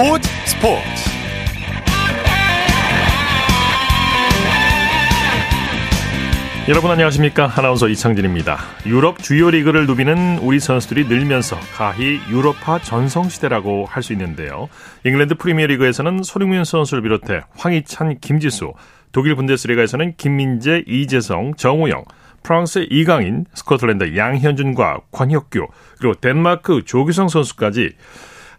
[0.00, 0.80] 스포츠 스포츠.
[6.70, 7.52] 여러분 안녕하십니까?
[7.54, 8.56] 아나운서 이창진입니다.
[8.86, 14.70] 유럽 주요 리그를 누비는 우리 선수들이 늘면서 가히 유럽파 전성시대라고 할 수 있는데요.
[15.04, 18.72] 잉글랜드 프리미어리그에서는 손흥민 선수를 비롯해 황희찬 김지수
[19.12, 22.04] 독일 분데스리가에서는 김민재 이재성 정우영
[22.42, 25.66] 프랑스 이강인 스코틀랜드 양현준과 권혁규
[25.98, 27.90] 그리고 덴마크 조규성 선수까지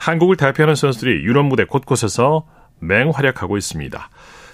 [0.01, 2.43] 한국을 대표하는 선수들이 유럽 무대 곳곳에서
[2.79, 4.09] 맹활약하고 있습니다.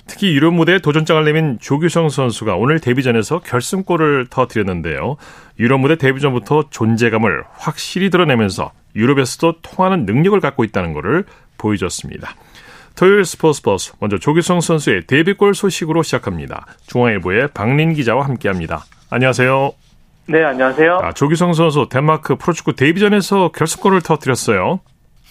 [0.05, 5.15] 특히 유럽 무대에 도전장을 내민 조규성 선수가 오늘 데뷔전에서 결승골을 터뜨렸는데요.
[5.57, 11.23] 유럽 무대 데뷔전부터 존재감을 확실히 드러내면서 유럽에서도 통하는 능력을 갖고 있다는 것을
[11.57, 12.35] 보여줬습니다.
[12.95, 16.65] 토요일 스포츠 버스 먼저 조규성 선수의 데뷔골 소식으로 시작합니다.
[16.87, 18.83] 중앙일보의 박린 기자와 함께합니다.
[19.09, 19.71] 안녕하세요.
[20.25, 20.99] 네, 안녕하세요.
[21.03, 24.81] 아, 조규성 선수 덴마크 프로축구 데뷔전에서 결승골을 터뜨렸어요.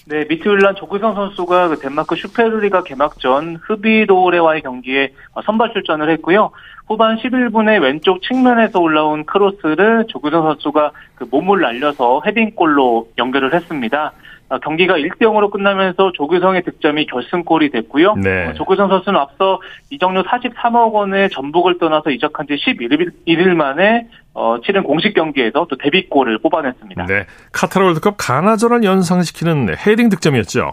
[0.09, 5.13] 네, 미트윌란 조규성 선수가 그 덴마크 슈페르리가 개막전 흐비도레와의 경기에
[5.45, 6.53] 선발 출전을 했고요.
[6.87, 14.13] 후반 11분에 왼쪽 측면에서 올라온 크로스를 조규성 선수가 그 몸을 날려서 헤딩골로 연결을 했습니다.
[14.49, 18.15] 아, 경기가 1대0으로 끝나면서 조규성의 득점이 결승골이 됐고요.
[18.15, 18.47] 네.
[18.47, 24.59] 어, 조규성 선수는 앞서 이적료 43억 원에 전북을 떠나서 이적한 지 11일, 1일 만에 어,
[24.65, 27.07] 치른 공식 경기에서 또 데뷔골을 뽑아냈습니다.
[27.07, 27.27] 네.
[27.53, 30.73] 카타르 월드컵 가나전을 연상시키는 헤딩 득점이었죠.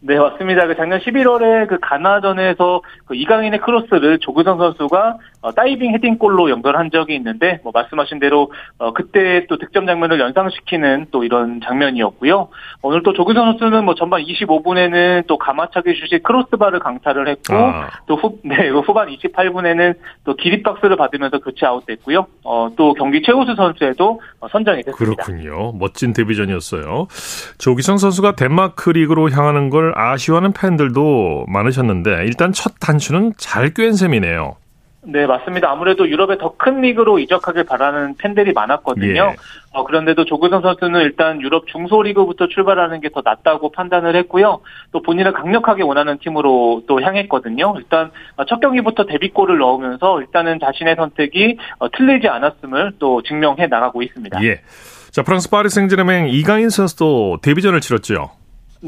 [0.00, 0.66] 네, 맞습니다.
[0.66, 7.14] 그 작년 11월에 그 가나전에서 그 이강인의 크로스를 조규성 선수가 어, 다이빙 헤딩골로 연결한 적이
[7.16, 12.48] 있는데, 뭐 말씀하신 대로 어, 그때 또 득점 장면을 연상시키는 또 이런 장면이었고요.
[12.82, 17.90] 오늘 또 조규성 선수는 뭐 전반 25분에는 또 감아차기 슛이 크로스바를 강타를 했고, 아.
[18.06, 22.26] 또 후, 네, 후반 28분에는 또 기립박스를 받으면서 교체 아웃됐고요.
[22.44, 25.22] 어, 또 경기 최우수 선수에도 어, 선정이 됐습니다.
[25.24, 25.72] 그렇군요.
[25.72, 27.06] 멋진 데뷔전이었어요.
[27.58, 34.56] 조규성 선수가 덴마크 리그로 향하는 걸 아쉬워하는 팬들도 많으셨는데 일단 첫 단추는 잘 꿰은 셈이네요.
[35.08, 35.70] 네, 맞습니다.
[35.70, 39.22] 아무래도 유럽의 더 큰 리그로 이적하길 바라는 팬들이 많았거든요.
[39.22, 39.36] 예.
[39.72, 44.60] 어, 그런데도 조규성 선수는 일단 유럽 중소리그부터 출발하는 게 더 낫다고 판단을 했고요.
[44.90, 47.74] 또 본인을 강력하게 원하는 팀으로 또 향했거든요.
[47.76, 48.10] 일단
[48.48, 54.42] 첫 경기부터 데뷔골을 넣으면서 일단은 자신의 선택이 어, 틀리지 않았음을 또 증명해 나가고 있습니다.
[54.42, 54.60] 예.
[55.12, 58.30] 자, 프랑스 파리 생제르맹 이강인 선수도 데뷔전을 치렀죠.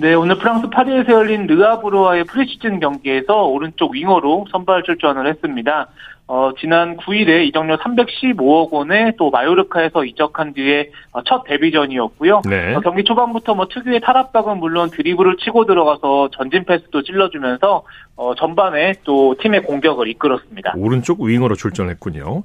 [0.01, 5.89] 네, 오늘 프랑스 파리에서 열린 르아브로와의 프리시즌 경기에서 오른쪽 윙어로 선발 출전을 했습니다.
[6.29, 12.43] 어, 지난 9일에 이적료 315억 원에 또 마요르카에서 이적한 뒤에 어, 첫 데뷔전이었고요.
[12.49, 12.77] 네.
[12.77, 17.83] 어, 경기 초반부터 뭐 특유의 탈압박은 물론 드리블을 치고 들어가서 전진 패스도 찔러주면서
[18.15, 20.75] 어, 전반에 또 팀의 공격을 이끌었습니다.
[20.77, 22.43] 오른쪽 윙어로 출전했군요.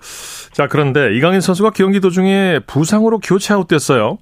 [0.54, 4.18] 자, 그런데 이강인 선수가 경기 도중에 부상으로 교체 아웃됐어요.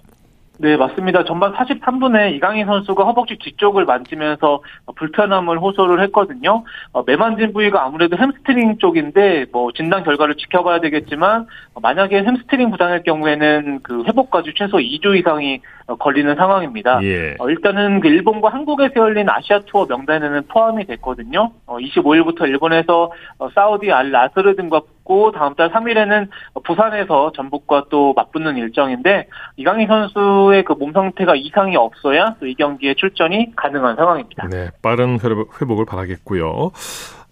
[0.62, 1.24] 네, 맞습니다.
[1.24, 4.62] 전반 43분에 이강인 선수가 허벅지 뒤쪽을 만지면서
[4.96, 6.64] 불편함을 호소를 했거든요.
[6.92, 11.48] 어, 매만진 부위가 아무래도 햄스트링 쪽인데 뭐 진단 결과를 지켜봐야 되겠지만
[11.82, 15.62] 만약에 햄스트링 부상일 경우에는 그 회복까지 최소 2주 이상이
[15.98, 17.00] 걸리는 상황입니다.
[17.04, 17.36] 예.
[17.40, 21.52] 어, 일단은 그 일본과 한국에서 열린 아시아 투어 명단에는 포함이 됐거든요.
[21.66, 26.28] 어, 25일부터 일본에서 어, 사우디 알 라스르 등과 붙고 다음 달 3일에는
[26.64, 32.96] 부산에서 전북과 또 맞붙는 일정인데 이강인 선수의 그 몸 상태가 이상이 없어야 또 이 경기에
[32.96, 34.48] 출전이 가능한 상황입니다.
[34.50, 36.72] 네, 빠른 회복을 바라겠고요.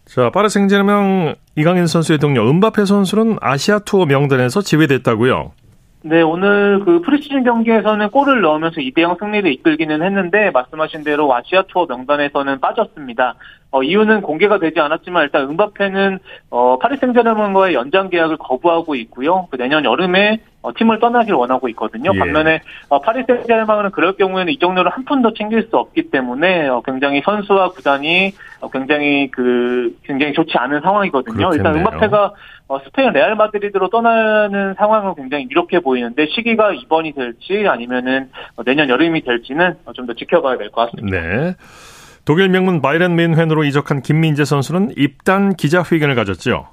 [0.06, 5.52] 자, 파리 생제르맹 이강인 선수의 동료 은바페 선수는 아시아 투어 명단에서 제외됐다고요.
[6.04, 11.86] 네, 오늘 그 프리시즌 경기에서는 골을 넣으면서 2대0 승리를 이끌기는 했는데 말씀하신 대로 아시아 투어
[11.88, 13.36] 명단에서는 빠졌습니다.
[13.72, 16.20] 어, 이유는 공개가 되지 않았지만 일단 은바페는
[16.50, 19.48] 어, 파리 생제르맹과의 연장 계약을 거부하고 있고요.
[19.52, 22.12] 그 내년 여름에 어, 팀을 떠나길 원하고 있거든요.
[22.14, 22.20] 예.
[22.20, 27.22] 반면에 어, 파리 생제르맹은 그럴 경우에는 이 정도를 한푼더 챙길 수 없기 때문에 어, 굉장히
[27.24, 31.50] 선수와 구단이 어, 굉장히 그 굉장히 좋지 않은 상황이거든요.
[31.50, 31.58] 그렇겠네요.
[31.58, 32.34] 일단 은바페가
[32.70, 38.90] 어, 스페인 레알 마드리드로 떠나는 상황은 굉장히 이렇게 보이는데 시기가 이번이 될지 아니면은 어, 내년
[38.90, 41.20] 여름이 될지는 어, 좀더 지켜봐야 될 것 같습니다.
[41.22, 41.56] 네.
[42.30, 46.68] 독일 명문 바이런 민헨으로 이적한 김민재 선수는 입단 기자회견을 가졌죠.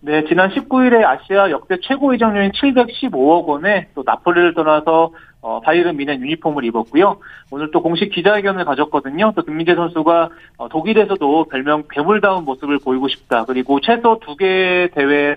[0.00, 5.12] 네, 지난 19일에 아시아 역대 최고 이적료인 715억 원에 또 나폴리를 떠나서
[5.42, 7.20] 어, 바이른 미넨 유니폼을 입었고요.
[7.52, 9.32] 오늘 또 공식 기자회견을 가졌거든요.
[9.36, 13.44] 또 김민재 선수가 어, 독일에서도 별명 괴물다운 모습을 보이고 싶다.
[13.44, 15.36] 그리고 최소 두 개 대회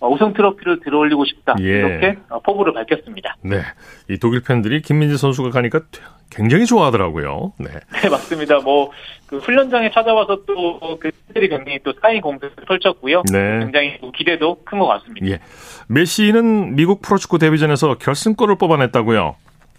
[0.00, 1.54] 어, 우승 트로피를 들어올리고 싶다.
[1.60, 1.64] 예.
[1.64, 3.36] 이렇게 어, 포부를 밝혔습니다.
[3.42, 3.60] 네,
[4.10, 5.82] 이 독일 팬들이 김민재 선수가 가니까
[6.30, 7.52] 굉장히 좋아하더라고요.
[7.58, 7.66] 네.
[8.02, 8.58] 네, 맞습니다.
[8.60, 8.90] 뭐,
[9.26, 13.22] 그 훈련장에 찾아와서 또 그 팬들이 굉장히 또 사인 공세를 펼쳤고요.
[13.32, 13.58] 네.
[13.60, 15.26] 굉장히 기대도 큰 것 같습니다.
[15.26, 15.40] 예.
[15.88, 19.36] 메시는 미국 프로축구 데뷔전에서 결승골을 뽑아냈다고요.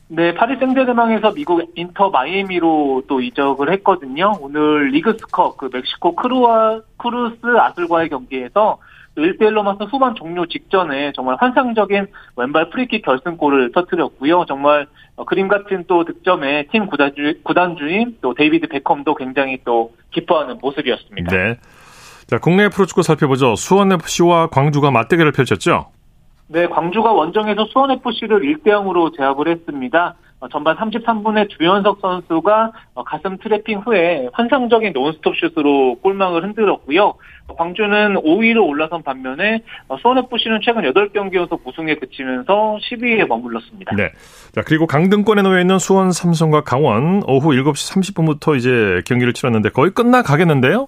[0.09, 4.33] 네, 파리 생제르맹에서 미국 인터 마이애미로 또 이적을 했거든요.
[4.39, 8.77] 오늘 리그스컵 그 멕시코 크루와 크루스 아술과의 경기에서
[9.21, 14.45] 1대1로 맞서 후반 종료 직전에 정말 환상적인 왼발 프리킥 결승골을 터뜨렸고요.
[14.47, 20.57] 정말 어, 그림 같은 또 득점에 팀 구단주, 구단주인 또 데이비드 베컴도 굉장히 또 기뻐하는
[20.61, 21.35] 모습이었습니다.
[21.35, 21.57] 네.
[22.27, 23.55] 자, 국내 프로축구 살펴보죠.
[23.55, 25.87] 수원FC와 광주가 맞대결을 펼쳤죠?
[26.47, 30.15] 네, 광주가 원정에서 수원FC를 1대0으로 제압을 했습니다.
[30.39, 37.15] 어, 전반 33분에 두현석 선수가 어, 가슴 트래핑 후에 환상적인 논스톱 슛으로 골망을 흔들었고요.
[37.57, 43.95] 광주는 5위로 올라선 반면에 어, 수원FC는 최근 8경기 연속 우승에 그치면서 10위에 머물렀습니다.
[43.95, 44.11] 네.
[44.51, 49.91] 자, 그리고 강등권에 놓여 있는 수원 삼성과 강원 오후 7시 30분부터 이제 경기를 치렀는데 거의
[49.91, 50.87] 끝나 가겠는데요?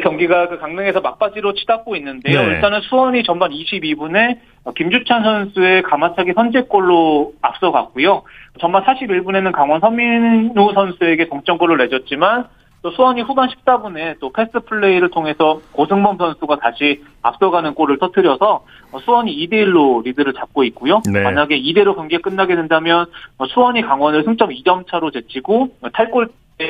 [0.00, 2.40] 경기가 그 강릉에서 막바지로 치닫고 있는데요.
[2.40, 2.48] 네.
[2.54, 4.38] 일단은 수원이 전반 22분에
[4.76, 8.22] 김주찬 선수의 가마차기 선제골로 앞서갔고요.
[8.60, 12.44] 전반 41분에는 강원 서민우 선수에게 동점골을 내줬지만
[12.82, 18.64] 또 수원이 후반 14분에 또 패스 플레이를 통해서 고승범 선수가 다시 앞서가는 골을 터뜨려서
[19.04, 21.02] 수원이 2대 1로 리드를 잡고 있고요.
[21.12, 21.22] 네.
[21.22, 23.06] 만약에 이대로 경기가 끝나게 된다면
[23.48, 26.28] 수원이 강원을 승점 2점 차로 제치고 탈골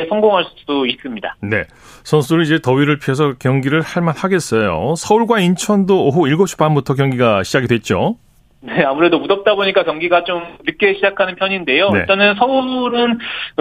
[0.09, 1.37] 성공할 수도 있습니다.
[1.43, 1.65] 네.
[2.05, 4.95] 선수들은 이제 더위를 피해서 경기를 할만 하겠어요.
[4.97, 8.17] 서울과 인천도 오후 7시 반부터 경기가 시작이 됐죠.
[8.61, 11.91] 네, 아무래도 무덥다 보니까 경기가 좀 늦게 시작하는 편인데요.
[11.91, 12.01] 네.
[12.01, 13.19] 일단은 서울은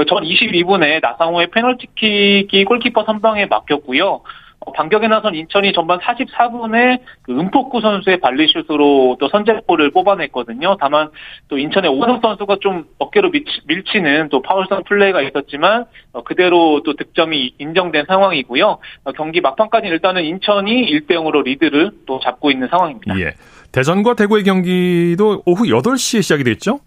[0.08, 4.22] 전 22분에 나상호의 페널티킥이 골키퍼 선방에 막혔고요.
[4.66, 10.78] 어, 반격에 나선 인천이 전반 44분에 그 은폭구 선수의 발리슛으로 또 선제골을 뽑아냈거든요.
[10.80, 11.10] 다만
[11.48, 17.54] 또 인천의 오성 선수가 좀 어깨로 밀치, 는또 파울성 플레이가 있었지만 어, 그대로 또 득점이
[17.60, 18.78] 인정된 상황이고요.
[19.04, 23.20] 어, 경기 막판까지 일단은 인천이 1대 0으로 리드를 또 잡고 있는 상황입니다.
[23.20, 23.34] 예.
[23.72, 26.80] 대전과 대구의 경기도 오후 8시에 시작이 됐죠?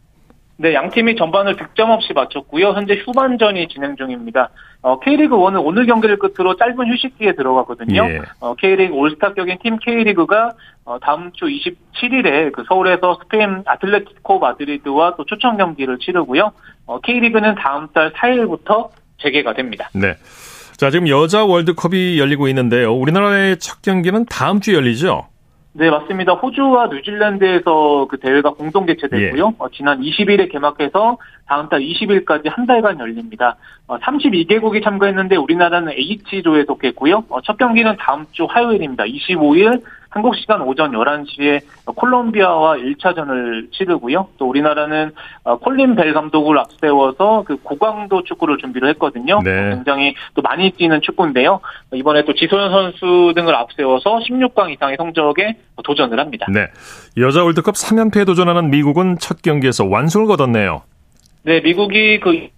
[0.61, 2.71] 네, 양 팀이 전반을 득점 없이 마쳤고요.
[2.71, 4.51] 현재 후반전이 진행 중입니다.
[4.83, 8.05] 어, K리그 1은 오늘 경기를 끝으로 짧은 휴식기에 들어가거든요.
[8.11, 8.23] 예.
[8.41, 15.15] 어, K리그 올스타 격인 팀 K리그가 어, 다음 주 27일에 그 서울에서 스페인 아틀레티코 마드리드와
[15.17, 16.51] 또 초청 경기를 치르고요.
[16.87, 18.89] 어, K리그는 다음 달 4일부터
[19.23, 19.89] 재개가 됩니다.
[19.95, 20.17] 네.
[20.77, 22.95] 자, 지금 여자 월드컵이 열리고 있는데요.
[22.95, 25.29] 우리나라의 첫 경기는 다음 주에 열리죠?
[25.75, 26.33] 네, 맞습니다.
[26.33, 29.47] 호주와 뉴질랜드에서 그 대회가 공동 개최됐고요.
[29.47, 29.55] 예.
[29.59, 33.57] 어, 지난 20일에 개막해서 다음 달 20일까지 한 달간 열립니다.
[33.87, 37.25] 어, 32개국이 참가했는데 우리나라는 H조에 속했고요.
[37.29, 39.05] 어, 첫 경기는 다음 주 화요일입니다.
[39.05, 44.29] 25일 한국 시간 오전 11시에 콜롬비아와 1차전을 치르고요.
[44.39, 45.13] 또 우리나라는
[45.45, 49.41] 어, 콜린 벨 감독을 앞세워서 그 고강도 축구를 준비를 했거든요.
[49.45, 49.71] 네.
[49.71, 51.61] 굉장히 또 많이 뛰는 축구인데요.
[51.93, 56.47] 이번에 또 지소연 선수 등을 앞세워서 16강 이상의 성적에 도전을 합니다.
[56.53, 56.67] 네.
[57.19, 60.83] 여자 월드컵 3연패에 도전하는 미국은 첫 경기에서 완승을 거뒀네요.
[61.43, 62.49] 네, 미국이 그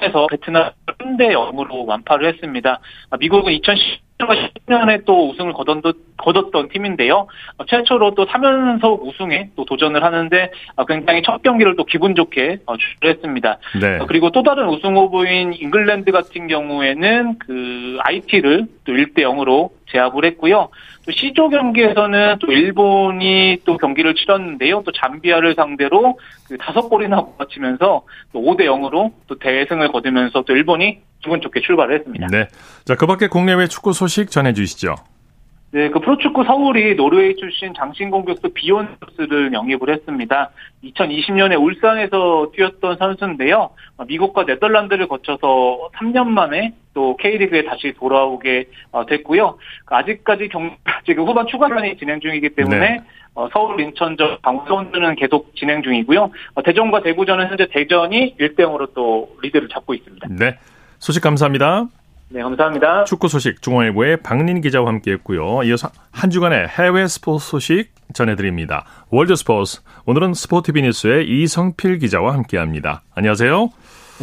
[0.00, 2.80] 에서 베트남 3대 0으로 완파를 했습니다.
[3.20, 7.26] 미국은 2010 2010년에 또 우승을 거뒀던, 거뒀던 팀인데요.
[7.56, 12.58] 어, 최초로 또 3연속 우승에 또 도전을 하는데 어, 굉장히 첫 경기를 또 기분 좋게
[12.66, 13.58] 어, 출했습니다.
[13.80, 13.98] 네.
[14.06, 20.68] 그리고 또 다른 우승 후보인 잉글랜드 같은 경우에는 그 IT를 또 1대 0으로 제압을 했고요.
[21.04, 24.82] 또 C조 경기에서는 또 일본이 또 경기를 치렀는데요.
[24.84, 26.18] 또 잠비아를 상대로
[26.48, 31.98] 그 다섯 골이나 못치면서 또 5대 0으로 또 대승을 거두면서 또 일본이 기분 좋게 출발을
[31.98, 32.26] 했습니다.
[32.30, 32.48] 네.
[32.84, 34.96] 자, 그 밖에 국내외 축구 소식 전해 주시죠.
[35.72, 40.50] 네, 그 프로축구 서울이 노르웨이 출신 장신 공격수 비욘스를 영입을 했습니다.
[40.84, 43.70] 2020년에 울산에서 뛰었던 선수인데요.
[44.06, 49.56] 미국과 네덜란드를 거쳐서 3년 만에 또 K리그에 다시 돌아오게 어, 됐고요.
[49.86, 50.76] 아직까지 경,
[51.06, 53.00] 지금 후반 추가전이 진행 중이기 때문에 네.
[53.34, 56.30] 어, 서울 인천전 방송전은 계속 진행 중이고요.
[56.54, 60.28] 어, 대전과 대구전은 현재 대전이 1대 0으로 또 리드를 잡고 있습니다.
[60.32, 60.58] 네.
[60.98, 61.86] 소식 감사합니다.
[62.32, 63.04] 네, 감사합니다.
[63.04, 65.64] 축구 소식 중앙일보의 박린 기자와 함께했고요.
[65.64, 68.86] 이어서 한 주간의 해외 스포츠 소식 전해드립니다.
[69.10, 73.02] 월드 스포츠 오늘은 스포티비 뉴스의 이성필 기자와 함께합니다.
[73.14, 73.68] 안녕하세요.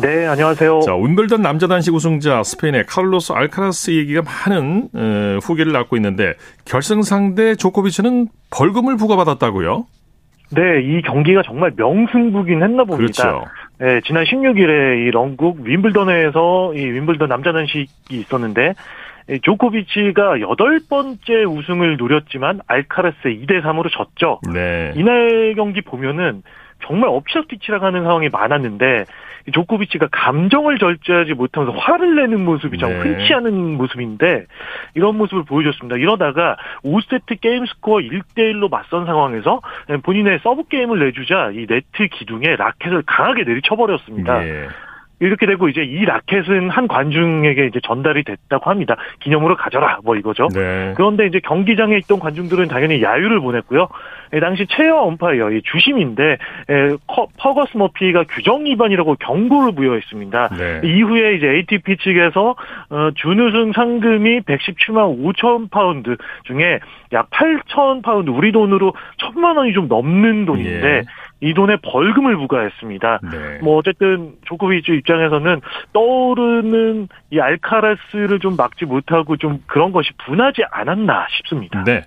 [0.01, 0.79] 네, 안녕하세요.
[0.81, 6.33] 자, 윔블던 남자 단식 우승자 스페인의 카를로스 알카라스 얘기가 많은 어, 후기를 낳고 있는데
[6.65, 9.85] 결승 상대 조코비치는 벌금을 부과받았다고요?
[10.51, 13.23] 네, 이 경기가 정말 명승부긴 했나 봅니다.
[13.23, 13.45] 그렇죠.
[13.79, 18.73] 네, 지난 16일에 이 런국 윈블던에서 이 윈블던 남자 단식이 있었는데
[19.43, 24.41] 조코비치가 여덟 번째 우승을 노렸지만 알카라스에 2대 3으로 졌죠.
[24.51, 24.91] 네.
[24.95, 26.43] 이날 경기 보면은
[26.85, 29.05] 정말 엎치락뒤치락 하는 상황이 많았는데
[29.51, 32.99] 조코비치가 감정을 절제하지 못하면서 화를 내는 모습이 참 네.
[32.99, 34.45] 흔치 않은 모습인데
[34.95, 35.97] 이런 모습을 보여줬습니다.
[35.97, 39.61] 이러다가 5세트 게임 스코어 1대1로 맞선 상황에서
[40.03, 44.47] 본인의 서브 게임을 내주자 이 네트 기둥에 라켓을 강하게 내리쳐버렸습니다.
[44.47, 44.67] 예.
[45.19, 48.95] 이렇게 되고 이제 이 라켓은 한 관중에게 이제 전달이 됐다고 합니다.
[49.19, 50.47] 기념으로 가져라 뭐 이거죠.
[50.53, 50.93] 네.
[50.95, 53.87] 그런데 이제 경기장에 있던 관중들은 당연히 야유를 보냈고요.
[54.33, 56.37] 예, 당시 엄파이어 이 주심인데 에,
[57.07, 60.49] 커- 퍼거스 머피가 규정 위반이라고 경고를 부여했습니다.
[60.55, 60.81] 네.
[60.83, 62.55] 이후에 이제 ATP 측에서
[62.89, 66.79] 어, 준우승 상금이 117만 5천 파운드 중에
[67.11, 71.03] 약 8천 파운드 우리 돈으로 천만 원이 좀 넘는 돈인데 예.
[71.41, 73.19] 이 돈에 벌금을 부과했습니다.
[73.31, 73.59] 네.
[73.61, 75.61] 뭐 어쨌든 조코비치 입장에서는
[75.93, 81.83] 떠오르는 이 알카라스를 좀 막지 못하고 좀 그런 것이 분하지 않았나 싶습니다.
[81.85, 82.03] 네.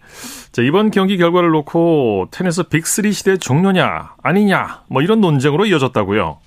[0.53, 6.39] 자, 이번 경기 결과를 놓고 테니스 빅3 시대 종료냐, 아니냐, 뭐 이런 논쟁으로 이어졌다고요.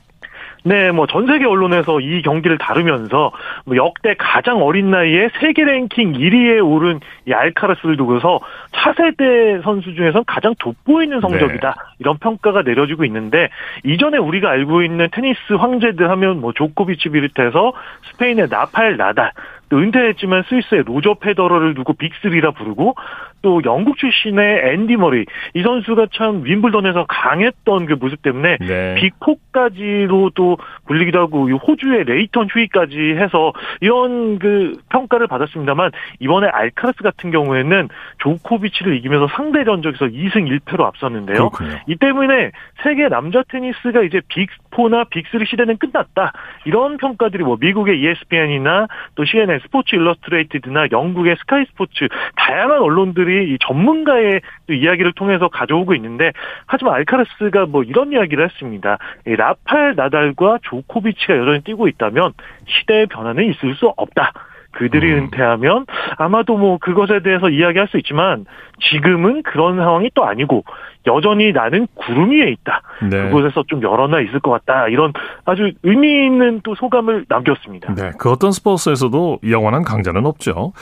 [0.68, 3.32] 네, 뭐 전 세계 언론에서 이 경기를 다루면서
[3.66, 8.40] 뭐 역대 가장 어린 나이에 세계 랭킹 1위에 오른 이 알카라스를 두고서
[8.72, 11.76] 차세대 선수 중에서 가장 돋보이는 성적이다.
[12.00, 13.50] 이런 평가가 내려지고 있는데
[13.84, 17.74] 이전에 우리가 알고 있는 테니스 황제들 하면 뭐 조코비치 비롯해서
[18.12, 19.32] 스페인의 라파엘 나달
[19.70, 22.96] 또 은퇴했지만 스위스의 로저 페더러를 두고 빅3라 부르고
[23.42, 28.96] 또 영국 출신의 앤디 머리 이 선수가 참 윔블던에서 강했던 그 모습 때문에 네.
[28.96, 30.58] 빅4까지로도
[30.88, 37.90] 불리기도 하고 이 호주의 레이턴 휴잇까지 해서 이런 그 평가를 받았습니다만 이번에 알카라스 같은 경우에는
[38.20, 41.50] 조코비치를 이기면서 상대 전적에서 2승 1패로 앞섰는데요.
[41.50, 41.80] 그렇군요.
[41.88, 42.52] 이 때문에
[42.84, 46.34] 세계 남자 테니스가 이제 빅4나 빅3 시대는 끝났다.
[46.66, 53.58] 이런 평가들이 뭐 미국의 ESPN이나 또 CNN 스포츠 일러스트레이티드나 영국의 스카이 스포츠 다양한 언론들이 이
[53.60, 56.32] 전문가의 또 이야기를 통해서 가져오고 있는데
[56.66, 58.98] 하지만 알카라스가 뭐 이런 이야기를 했습니다.
[59.28, 62.34] 이 라팔 나달과 조코비치가 여전히 뛰고 있다면
[62.68, 64.34] 시대의 변화는 있을 수 없다.
[64.76, 65.18] 그들이 음.
[65.24, 65.86] 은퇴하면
[66.18, 68.46] 아마도 뭐 그것에 대해서 이야기할 수 있지만
[68.82, 70.64] 지금은 그런 상황이 또 아니고
[71.08, 72.82] 여전히 나는 구름 위에 있다.
[73.10, 73.24] 네.
[73.24, 74.88] 그곳에서 좀 열어나 있을 것 같다.
[74.88, 75.14] 이런
[75.46, 77.94] 아주 의미 있는 또 소감을 남겼습니다.
[77.94, 78.12] 네.
[78.18, 80.74] 그 어떤 스포츠에서도 영원한 강자는 없죠.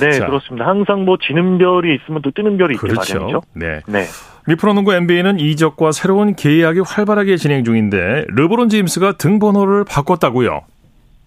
[0.00, 0.26] 네, 자.
[0.26, 0.66] 그렇습니다.
[0.66, 3.14] 항상 뭐 지는 별이 있으면 또 뜨는 별이 그렇죠.
[3.14, 3.42] 마련이죠.
[3.54, 3.80] 네.
[3.86, 4.04] 네.
[4.46, 10.62] 미프로농구 NBA는 이적과 새로운 계약이 활발하게 진행 중인데 르브론 제임스가 등번호를 바꿨다고요.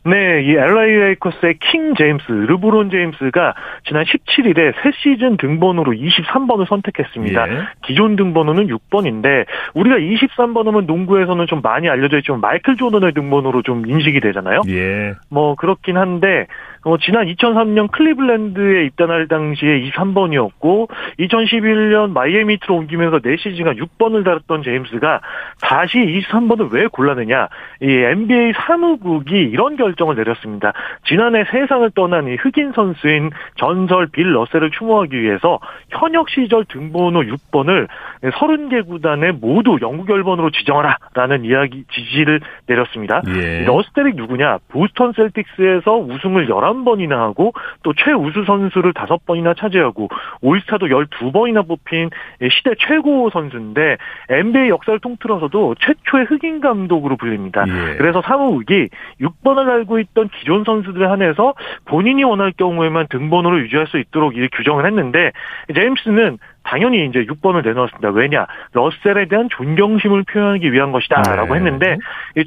[0.07, 3.55] 네, 이 LA 레이커스의 킹 제임스, 르브론 제임스가
[3.87, 7.51] 지난 17일에 새 시즌 등번호로 23번을 선택했습니다.
[7.51, 7.61] 예.
[7.83, 13.83] 기존 등번호는 6번인데 우리가 23번 하면 농구에서는 좀 많이 알려져 있지만 마이클 조던의 등번호로 좀
[13.87, 14.61] 인식이 되잖아요.
[14.67, 15.13] 예.
[15.31, 16.45] 뭐 그렇긴 한데
[16.85, 20.87] 어, 지난 2003년 클리블랜드에 입단할 당시에 23번이었고
[21.19, 25.21] 2011년 마이애미 히트로 옮기면서 4시즌간 6번을 달았던 제임스가
[25.61, 27.47] 다시 23번을 왜 골랐느냐
[27.81, 30.73] 이 NBA 사무국이 이런 결정을 내렸습니다.
[31.05, 37.87] 지난해 세상을 떠난 이 흑인 선수인 전설 빌 러셀을 추모하기 위해서 현역 시절 등번호 6번을
[38.21, 43.23] 30개 구단에 모두 영구 결번으로 지정하라라는 이야기 지시를 내렸습니다.
[43.27, 43.63] 예.
[43.65, 44.59] 러셀이 누구냐?
[44.69, 47.53] 보스턴 셀틱스에서 우승을 11 번이나 하고
[47.83, 50.09] 또 최우수 선수를 5번이나 차지하고
[50.41, 52.09] 올스타도 12번이나 뽑힌
[52.51, 53.97] 시대 최고 선수인데
[54.29, 57.65] NBA 역사를 통틀어서도 최초의 흑인 감독으로 불립니다.
[57.67, 57.95] 예.
[57.97, 58.89] 그래서 사무국이
[59.21, 61.53] 6번을 알고 있던 기존 선수들에 한해서
[61.85, 65.31] 본인이 원할 경우에만 등번호를 유지할 수 있도록 이 규정을 했는데
[65.73, 68.09] 제임스는 당연히 이제 6번을 내놓았습니다.
[68.09, 68.47] 왜냐?
[68.73, 71.59] 러셀에 대한 존경심을 표현하기 위한 것이다라고 네.
[71.59, 71.97] 했는데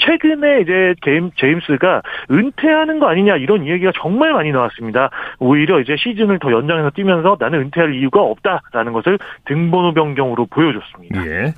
[0.01, 5.11] 최근에 이제 제임, 제임스가 은퇴하는 거 아니냐 이런 이야기가 정말 많이 나왔습니다.
[5.39, 11.27] 오히려 이제 시즌을 더 연장해서 뛰면서 나는 은퇴할 이유가 없다라는 것을 등번호 변경으로 보여줬습니다.
[11.27, 11.55] 예.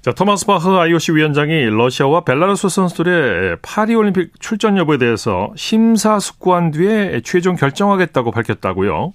[0.00, 7.56] 자, 토마스 바흐 IOC 위원장이 러시아와 벨라루스 선수들의 파리올림픽 출전 여부에 대해서 심사숙고한 뒤에 최종
[7.56, 9.12] 결정하겠다고 밝혔다고요.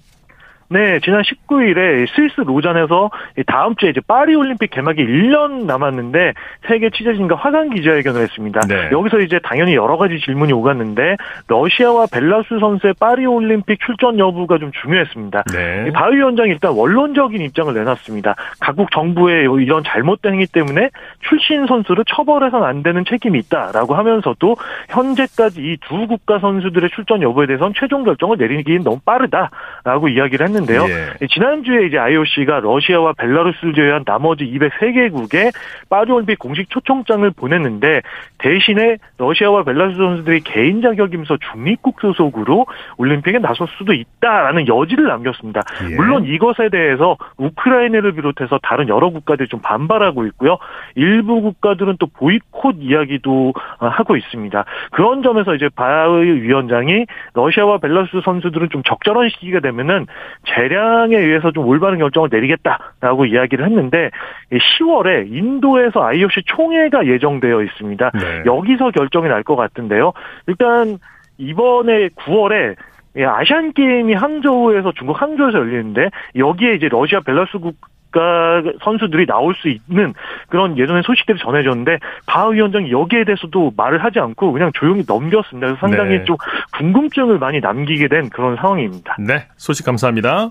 [0.68, 3.10] 네, 지난 19일에 스위스 로잔에서
[3.46, 6.32] 다음 주에 이제 파리 올림픽 개막이 1년 남았는데
[6.66, 8.60] 세계 취재진과 화상 기자회견을 했습니다.
[8.68, 8.88] 네.
[8.90, 11.16] 여기서 이제 당연히 여러 가지 질문이 오갔는데
[11.46, 15.44] 러시아와 벨라루스 선수의 파리 올림픽 출전 여부가 좀 중요했습니다.
[15.52, 15.86] 네.
[15.88, 18.34] 이바 위원장이 일단 원론적인 입장을 내놨습니다.
[18.60, 20.90] 각국 정부의 이런 잘못된 행위 때문에
[21.28, 24.56] 출신 선수를 처벌해서는 안 되는 책임이 있다라고 하면서도
[24.88, 30.53] 현재까지 이 두 국가 선수들의 출전 여부에 대해서는 최종 결정을 내리기는 너무 빠르다라고 이야기를 했는데
[30.54, 30.86] 했는데요.
[30.88, 31.26] 예.
[31.26, 35.52] 지난주에 이제 IOC가 러시아와 벨라루스를 제외한 나머지 203개국에
[35.90, 38.02] 파리올림픽 공식 초청장을 보냈는데
[38.38, 45.62] 대신에 러시아와 벨라루스 선수들이 개인 자격이면서 중립국 소속으로 올림픽에 나설 수도 있다라는 여지를 남겼습니다.
[45.90, 45.96] 예.
[45.96, 50.58] 물론 이것에 대해서 우크라이나를 비롯해서 다른 여러 국가들이 좀 반발하고 있고요.
[50.94, 54.64] 일부 국가들은 또 보이콧 이야기도 어, 하고 있습니다.
[54.92, 60.06] 그런 점에서 이제 바의 위원장이 러시아와 벨라루스 선수들은 좀 적절한 시기가 되면은
[60.46, 64.10] 재량에 의해서 좀 올바른 결정을 내리겠다라고 이야기를 했는데
[64.52, 68.10] 10월에 인도에서 IOC 총회가 예정되어 있습니다.
[68.14, 68.42] 네.
[68.46, 70.12] 여기서 결정이 날 것 같은데요.
[70.46, 70.98] 일단
[71.38, 72.76] 이번에 9월에
[73.16, 77.76] 예, 아시안 게임이 항저우에서 중국 항저우에서 열리는데 여기에 이제 러시아 벨라루스 국
[78.14, 80.14] 가 선수들이 나올 수 있는
[80.48, 85.66] 그런 예전에 소식들이 전해졌는데 바 위원장이 여기에 대해서도 말을 하지 않고 그냥 조용히 넘겼습니다.
[85.66, 86.24] 그래서 상당히 네.
[86.24, 86.36] 좀
[86.78, 89.16] 궁금증을 많이 남기게 된 그런 상황입니다.
[89.18, 90.50] 네, 소식 감사합니다.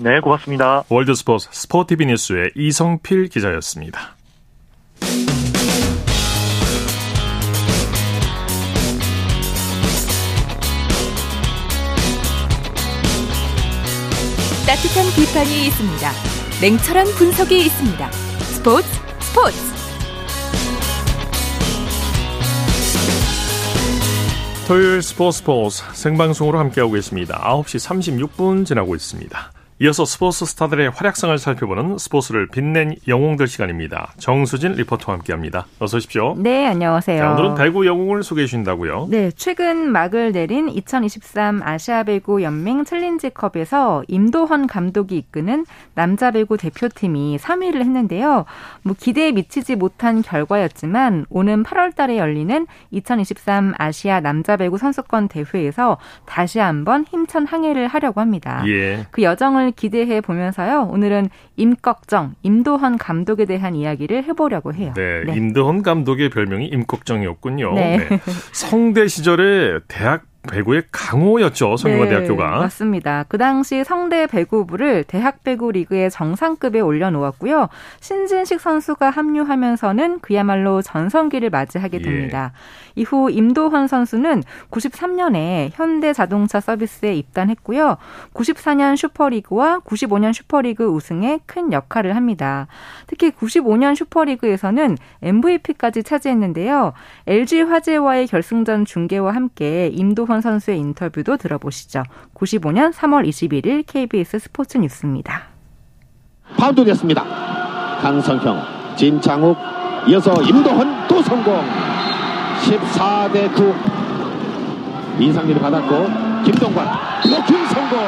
[0.00, 0.84] 네, 고맙습니다.
[0.88, 4.16] 월드스포츠 스포티비 뉴스의 이성필 기자였습니다.
[14.66, 16.31] 따뜻한 비판이 있습니다.
[16.62, 18.12] 냉철한 분석이 있습니다.
[18.12, 18.86] 스포츠
[19.18, 19.56] 스포츠
[24.68, 27.42] 토요일 스포츠 스포츠 생방송으로 함께하고 계십니다.
[27.44, 29.50] 9시 36분 지나고 있습니다.
[29.82, 34.12] 이어서 스포츠 스타들의 활약상을 살펴보는 스포츠를 빛낸 영웅들 시간입니다.
[34.16, 35.66] 정수진 리포터와 함께합니다.
[35.80, 36.36] 어서 오십시오.
[36.38, 37.20] 네, 안녕하세요.
[37.20, 39.08] 자, 오늘은 배구 영웅을 소개해 주신다고요?
[39.10, 47.38] 네, 최근 막을 내린 2023 아시아 배구 연맹 챌린지컵에서 임도헌 감독이 이끄는 남자 배구 대표팀이
[47.38, 48.44] 3위를 했는데요.
[48.84, 55.98] 뭐 기대에 미치지 못한 결과였지만 오는 8월 달에 열리는 2023 아시아 남자 배구 선수권 대회에서
[56.24, 58.62] 다시 한번 힘찬 항해를 하려고 합니다.
[58.68, 59.08] 예.
[59.10, 60.88] 그 여정을 기대해 보면서요.
[60.90, 64.92] 오늘은 임꺽정, 임도헌 감독에 대한 이야기를 해보려고 해요.
[64.96, 67.74] 네, 임드헌 감독의 별명이 임꺽정이었군요.
[67.74, 68.08] 네.
[68.52, 71.76] 성대 시절에 대학 배구의 강호였죠.
[71.76, 72.50] 성균관대학교가.
[72.50, 73.24] 네, 맞습니다.
[73.28, 77.68] 그 당시 성대 배구부를 대학 배구 리그의 정상급에 올려놓았고요.
[78.00, 82.02] 신진식 선수가 합류하면서는 그야말로 전성기를 맞이하게 예.
[82.02, 82.52] 됩니다.
[82.96, 87.96] 이후 임도헌 선수는 93년에 현대자동차 서비스에 입단했고요.
[88.34, 92.66] 94년 슈퍼리그와 95년 슈퍼리그 우승에 큰 역할을 합니다.
[93.06, 96.92] 특히 95년 슈퍼리그에서는 MVP까지 차지했는데요.
[97.26, 102.02] LG 화재와의 결승전 중계와 함께 임도헌 선수의 인터뷰도 들어보시죠.
[102.34, 105.44] 95년 3월 21일 KBS 스포츠 뉴스입니다.
[106.56, 107.24] 바운드 됐습니다.
[108.00, 109.56] 강성형, 진창욱,
[110.08, 111.62] 이어서 임도헌 또 성공.
[112.62, 113.74] 14대 9.
[115.20, 116.86] 이상민이 받았고 김동관
[117.22, 117.98] 블로킹 성공.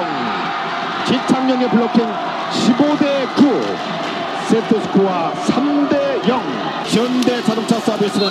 [1.07, 4.04] 지창영의 블로킹 15대 9.
[4.55, 6.40] 세트 스코어 3대 0.
[6.87, 8.29] 현대자동차 서비스는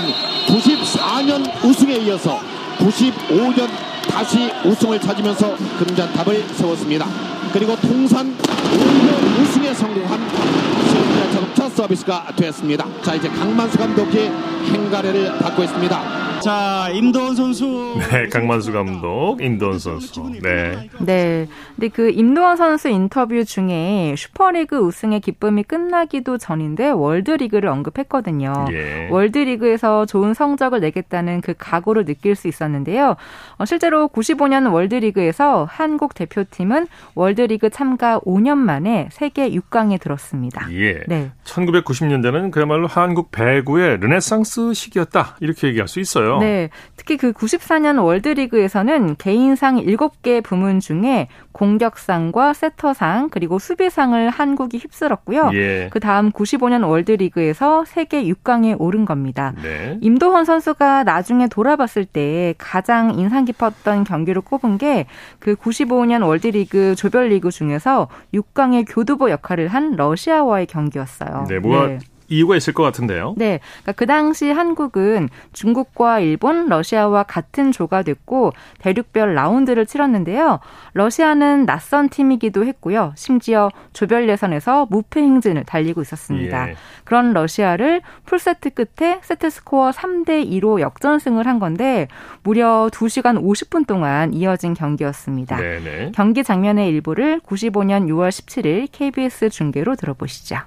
[0.48, 2.40] 94년 우승에 이어서
[2.78, 3.68] 95년
[4.10, 7.06] 다시 우승을 찾으면서 금잔탑을 세웠습니다.
[7.52, 12.86] 그리고 통산 5회 우승에 성공한 현대자동차 서비스가 됐습니다.
[13.02, 14.32] 자 이제 강만수 감독이
[14.72, 16.23] 행가래를 받고 있습니다.
[16.44, 17.96] 자, 임도원 선수.
[18.12, 20.30] 네, 강만수 감독, 임도헌 선수.
[20.42, 20.90] 네.
[21.00, 21.48] 네.
[21.76, 28.66] 근데 그 임도원 선수 인터뷰 중에 슈퍼리그 우승의 기쁨이 끝나기도 전인데 월드리그를 언급했거든요.
[28.72, 29.08] 예.
[29.10, 33.16] 월드리그에서 좋은 성적을 내겠다는 그 각오를 느낄 수 있었는데요.
[33.58, 40.68] 어, 실제로 95년 월드리그에서 한국 대표팀은 월드리그 참가 5년 만에 세계 6강에 들었습니다.
[40.74, 41.04] 예.
[41.08, 41.32] 네.
[41.46, 45.38] 1990년대는 그야말로 한국 배구의 르네상스 시기였다.
[45.40, 46.33] 이렇게 얘기할 수 있어요.
[46.40, 46.70] 네.
[46.98, 55.52] 특히 그 94년 월드리그에서는 개인상 7개 부문 중에 공격상과 세터상 그리고 수비상을 한국이 휩쓸었고요.
[55.54, 55.90] 예.
[55.92, 59.54] 그 다음 95년 월드리그에서 세계 6강에 오른 겁니다.
[59.62, 59.98] 네.
[60.02, 65.06] 임도헌 선수가 나중에 돌아봤을 때 가장 인상 깊었던 경기로 꼽은 게
[65.40, 71.46] 그 95년 월드리그 조별리그 중에서 6강의 교두보 역할을 한 러시아와의 경기였어요.
[71.50, 73.36] 네, 뭐가 이유가 있을 것 같은데요.
[73.38, 80.60] 네, 그러니까 그 당시 한국은 중국과 일본, 러시아와 같은 조가 됐고 대륙별 라운드를 치렀는데요.
[80.94, 83.14] 러시아는 낯선 팀이기도 했고요.
[83.16, 86.70] 심지어 조별 예선에서 무패 행진을 달리고 있었습니다.
[86.70, 86.76] 예.
[87.04, 92.08] 그런 러시아를 풀세트 끝에 세트 스코어 3대 2로 역전승을 한 건데
[92.44, 95.58] 무려 2시간 50분 동안 이어진 경기였습니다.
[95.58, 96.12] 네네.
[96.14, 100.58] 경기 장면의 일부를 95년 6월 17일 KBS 중계로 들어보시죠.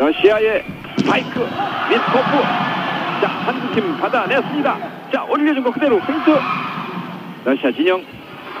[0.00, 0.64] 러시아의
[0.96, 1.40] 스파이크
[1.90, 2.42] 미스코프
[3.20, 4.78] 자 한국팀 받아냈습니다
[5.12, 6.30] 자 올려준 거 그대로 페인트
[7.44, 8.02] 러시아 진영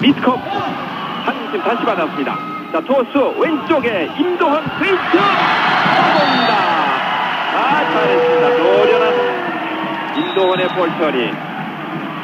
[0.02, 6.54] 미스코프 한국팀 다시 받았습니다 자, 토스 왼쪽에 임도헌 페인트 성공입니다.
[7.52, 8.48] 아, 잘했습니다.
[8.58, 11.49] 노련한 임도헌의 볼 처리.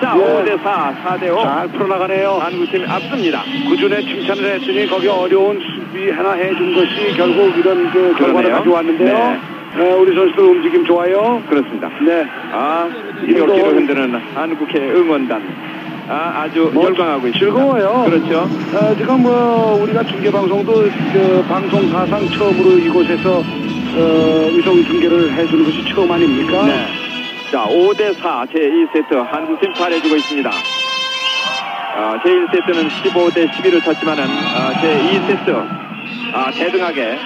[0.01, 0.21] 자, 예.
[0.21, 1.43] 5대 4, 4대 5.
[1.43, 2.39] 잘 풀어나가네요.
[2.41, 3.43] 한국팀이 앞섭니다.
[3.69, 8.51] 구준에 칭찬을 했으니 거기 어려운 수비 하나 해준 것이 결국 이런 그 결과를.
[8.51, 9.19] 가져왔는데요.
[9.19, 9.41] 네.
[9.77, 11.43] 네, 우리 선수들 움직임 좋아요.
[11.49, 11.89] 그렇습니다.
[12.05, 12.27] 네.
[12.53, 12.89] 아.
[13.23, 15.77] 이렇게로 흔드는 한국의 응원단.
[16.09, 17.39] 아, 아주 뭐, 열광하고 있습니다.
[17.39, 18.05] 즐거워요.
[18.09, 18.39] 그렇죠.
[18.75, 20.73] 어, 지금 뭐 우리가 중계 방송도
[21.13, 26.65] 그 방송 사상 처음으로 이곳에서 어, 위성 중계를 해주는 것이 처음 아닙니까?
[26.65, 27.06] 네.
[27.51, 30.51] 자, 5대4 제2세트 한국팀 잘해주고 있습니다.
[30.51, 35.87] 어, 제1세트는 15대 11을 쳤지만은 어, 제2세트
[36.35, 37.19] 아, 대등하게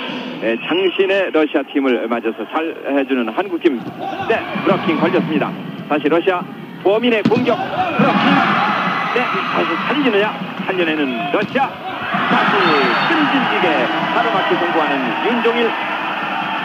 [0.42, 3.78] 예, 장신의 러시아 팀을 맞아서 잘 해주는 한국팀
[4.28, 5.52] 네 브로킹 걸렸습니다.
[5.88, 6.42] 다시 러시아
[6.83, 8.20] 범인의 공격 브로킹
[9.14, 10.33] 네 다시 살리느냐
[10.66, 12.56] 살려내는 러시아 다시
[13.09, 15.70] 끈질기게 가로막기 성공하는 윤종일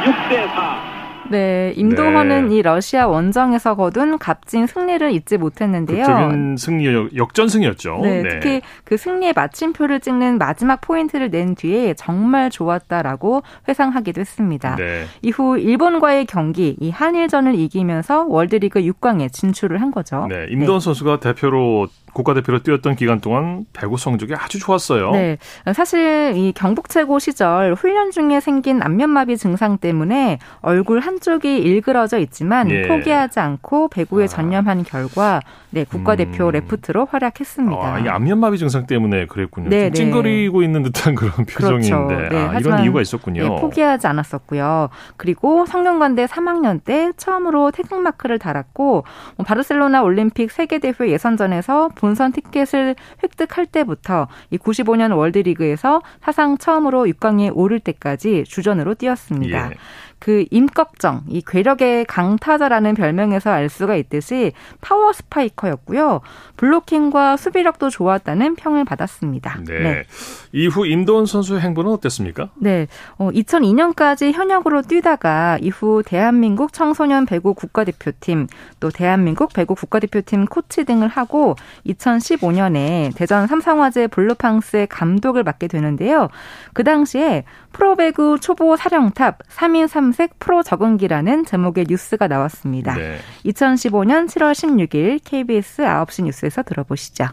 [0.03, 0.94] 6대4
[1.29, 2.55] 네, 임도헌은 네.
[2.55, 6.05] 이 러시아 원정에서 거둔 값진 승리를 잊지 못했는데요.
[6.05, 6.85] 극적인 승리
[7.15, 7.99] 역전 승이었죠.
[8.03, 14.75] 네, 특히 그 승리의 마침표를 찍는 마지막 포인트를 낸 뒤에 정말 좋았다라고 회상하기도 했습니다.
[14.75, 15.05] 네.
[15.21, 20.27] 이후 일본과의 경기, 이 한일전을 이기면서 월드리그 6강에 진출을 한 거죠.
[20.29, 25.11] 네, 임도원 선수가 대표로 국가대표로 뛰었던 기간 동안 배구 성적이 아주 좋았어요.
[25.11, 25.37] 네.
[25.73, 32.71] 사실 이 경북 최고 시절 훈련 중에 생긴 안면마비 증상 때문에 얼굴 한쪽이 일그러져 있지만
[32.71, 32.87] 예.
[32.87, 34.27] 포기하지 않고 배구에 아.
[34.27, 36.51] 전념한 결과 네, 국가대표 음.
[36.51, 37.81] 레프트로 활약했습니다.
[37.81, 39.69] 아, 이 안면마비 증상 때문에 그랬군요.
[39.69, 42.29] 네, 좀 찡그리고 있는 듯한 그런 표정인데 그렇죠.
[42.29, 43.43] 네, 아, 하지만, 이런 이유가 있었군요.
[43.43, 44.89] 네, 포기하지 않았었고요.
[45.17, 49.03] 그리고 성균관대 3학년 때 처음으로 태극마크를 달았고
[49.35, 57.51] 뭐 바르셀로나 올림픽 세계대회 예선전에서 본선 티켓을 획득할 때부터 이 95년 월드리그에서 사상 처음으로 6강에
[57.55, 59.71] 오를 때까지 주전으로 뛰었습니다.
[59.71, 59.75] 예.
[60.19, 66.21] 그 임꺽정, 이 괴력의 강타자라는 별명에서 알 수가 있듯이 파워 스파이커였고요.
[66.57, 69.59] 블로킹과 수비력도 좋았다는 평을 받았습니다.
[69.67, 70.03] 네.
[70.51, 72.49] 이후 임도원 선수의 행보는 어땠습니까?
[72.55, 72.87] 네.
[73.17, 78.47] 어, 2002년까지 현역으로 뛰다가 이후 대한민국 청소년 배구 국가대표팀,
[78.79, 86.29] 또 대한민국 배구 국가대표팀 코치 등을 하고 2015년에 대전 삼성화재 블루팡스의 감독을 맡게 되는데요.
[86.73, 92.95] 그 당시에 프로배구 초보 사령탑 3인 3색 프로 적응기라는 제목의 뉴스가 나왔습니다.
[92.95, 93.17] 네.
[93.45, 97.25] 2015년 7월 16일 KBS 9시 뉴스에서 들어보시죠.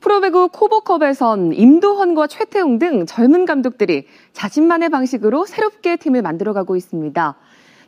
[0.00, 7.34] 프로배구 코보컵에선 임도헌과 최태웅 등 젊은 감독들이 자신만의 방식으로 새롭게 팀을 만들어가고 있습니다.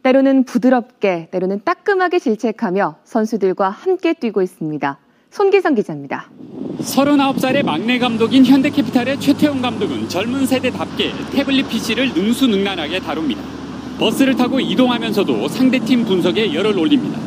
[0.03, 4.99] 때로는 부드럽게, 때로는 따끔하게 질책하며 선수들과 함께 뛰고 있습니다.
[5.31, 6.31] 손기성 기자입니다.
[6.81, 13.58] 39살의 막내 감독인 현대캐피탈의 최태웅 감독은 젊은 세대답게 태블릿 PC를 능수능란하게 다룹니다.
[13.99, 17.19] 버스를 타고 이동하면서도 상대팀 분석에 열을 올립니다.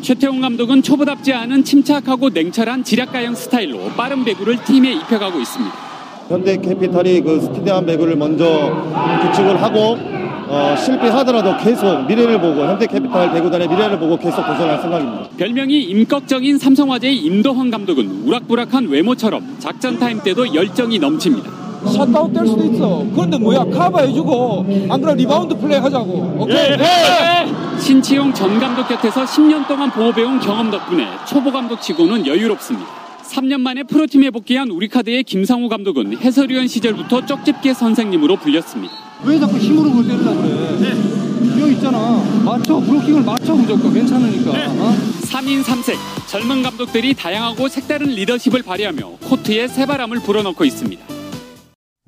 [0.00, 5.74] 최태웅 감독은 초보답지 않은 침착하고 냉철한 지략가형 스타일로 빠른 배구를 팀에 입혀가고 있습니다.
[6.28, 8.44] 현대 캐피탈이 그 스피드한 배구를 먼저
[9.22, 9.98] 구축을 하고
[10.50, 15.28] 어, 실패하더라도 계속 미래를 보고 현대 캐피탈 배구단의 미래를 보고 계속 도전할 생각입니다.
[15.36, 21.57] 별명이 임꺽정인 삼성화재의 임도헌 감독은 우락부락한 외모처럼 작전 타임 때도 열정이 넘칩니다.
[21.86, 23.04] 셧다운 될 수도 있어.
[23.14, 26.36] 그런데 뭐야 커버 해주고 안 그래 리바운드 플레이 하자고.
[26.40, 26.76] 오케이.
[26.76, 27.46] 네.
[27.78, 32.88] 신치용 전 감독 곁에서 10년 동안 보고 배운 경험 덕분에 초보 감독 치고는 여유롭습니다.
[33.28, 38.94] 3년 만에 프로팀에 복귀한 우리 카드의 김상우 감독은 해설위원 시절부터 쪽집게 선생님으로 불렸습니다.
[39.24, 40.94] 왜 자꾸 힘으로 그걸 때리려고 그래?
[41.60, 42.22] 형 있잖아.
[42.44, 44.50] 맞춰 브로킹을 맞춰 무조건 괜찮으니까.
[44.50, 44.96] 어?
[45.22, 45.94] 3인 3색
[46.26, 51.04] 젊은 감독들이 다양하고 색다른 리더십을 발휘하며 코트에 새바람을 불어넣고 있습니다.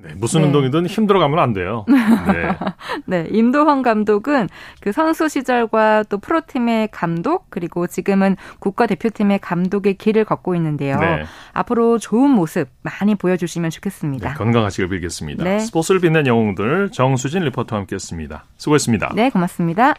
[0.03, 0.47] 네, 무슨 네.
[0.47, 1.85] 운동이든 힘들어가면 안 돼요.
[1.87, 2.57] 네.
[3.05, 10.55] 네, 임도헌 감독은 그 선수 시절과 또 프로팀의 감독 그리고 지금은 국가대표팀의 감독의 길을 걷고
[10.55, 10.99] 있는데요.
[10.99, 11.23] 네.
[11.53, 14.29] 앞으로 좋은 모습 많이 보여주시면 좋겠습니다.
[14.29, 15.43] 네, 건강하시길 빌겠습니다.
[15.43, 15.59] 네.
[15.59, 18.45] 스포츠를 빛낸 영웅들 정수진 리포터와 함께했습니다.
[18.57, 19.11] 수고했습니다.
[19.15, 19.95] 네, 고맙습니다.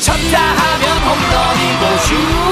[0.00, 2.51] 쳤다 하면 홈런이고 슛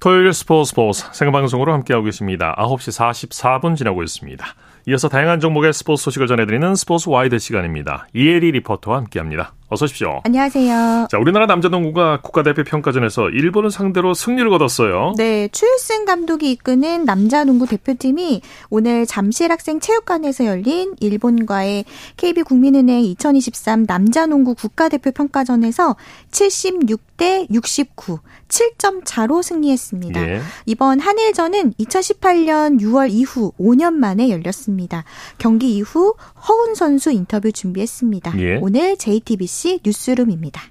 [0.00, 2.54] 토요일 스포츠 스포츠 생방송으로 함께하고 계십니다.
[2.56, 4.46] 9시 44분 지나고 있습니다.
[4.86, 8.06] 이어서 다양한 종목의 스포츠 소식을 전해드리는 스포츠 와이드 시간입니다.
[8.14, 9.54] 이혜리 리포터와 함께합니다.
[9.70, 10.22] 어서 오십시오.
[10.24, 11.08] 안녕하세요.
[11.10, 15.12] 자, 우리나라 남자 농구가 국가대표 평가전에서 일본을 상대로 승리를 거뒀어요.
[15.18, 21.84] 네, 추일승 감독이 이끄는 남자 농구 대표팀이 오늘 잠실 학생 체육관에서 열린 일본과의
[22.16, 25.96] KB 국민은행 2023 남자 농구 국가대표 평가전에서
[26.30, 30.28] 76대 69, 7점 차로 승리했습니다.
[30.28, 30.40] 예.
[30.64, 35.04] 이번 한일전은 2018년 6월 이후 5년 만에 열렸습니다.
[35.36, 36.14] 경기 이후
[36.48, 38.38] 허운 선수 인터뷰 준비했습니다.
[38.40, 38.56] 예.
[38.62, 40.62] 오늘 JTBC 뉴스룸입니다.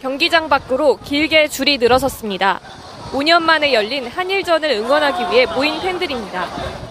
[0.00, 2.60] 경기장 밖으로 길게 줄이 늘어섰습니다.
[3.12, 6.46] 5년 만에 열린 한일전을 응원하기 위해 모인 팬들입니다.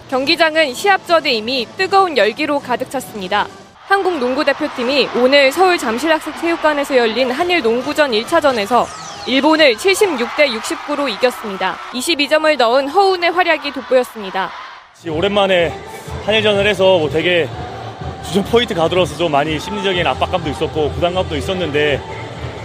[0.10, 3.48] 경기장은 시합 전에 이미 뜨거운 열기로 가득 찼습니다.
[3.88, 8.86] 한국 농구 대표팀이 오늘 서울 잠실학생체육관에서 열린 한일 농구전 1차전에서
[9.28, 11.76] 일본을 76대 69로 이겼습니다.
[11.93, 14.52] 22점을 넣은 허운의 활약이 돋보였습니다.
[15.08, 15.69] 오랜만에
[16.26, 17.48] 한일전을 해서 뭐 되게
[18.28, 22.02] 주전 포인트 가드로서 좀 많이 심리적인 압박감도 있었고 부담감도 있었는데